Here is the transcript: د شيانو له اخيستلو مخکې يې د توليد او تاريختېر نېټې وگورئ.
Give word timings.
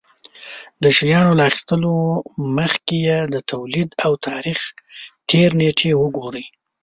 د 0.83 0.85
شيانو 0.97 1.31
له 1.39 1.43
اخيستلو 1.49 1.95
مخکې 2.57 2.97
يې 3.07 3.19
د 3.33 3.35
توليد 3.51 3.89
او 4.05 4.11
تاريختېر 4.27 5.49
نېټې 5.59 5.91
وگورئ. 6.01 6.45